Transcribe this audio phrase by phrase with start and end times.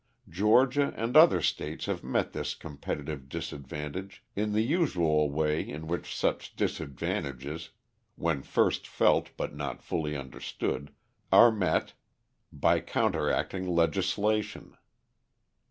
[0.27, 6.15] Georgia and other states have met this competitive disadvantage in the usual way in which
[6.15, 7.69] such disadvantages,
[8.15, 10.89] when first felt but not fully understood,
[11.31, 11.93] are met,
[12.51, 14.75] by counteracting legislation.